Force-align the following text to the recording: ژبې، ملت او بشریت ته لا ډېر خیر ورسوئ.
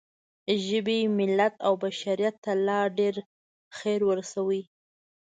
ژبې، 0.65 0.99
ملت 1.17 1.53
او 1.65 1.73
بشریت 1.83 2.35
ته 2.43 2.51
لا 2.65 2.79
ډېر 2.97 3.15
خیر 3.77 3.99
ورسوئ. 4.09 4.61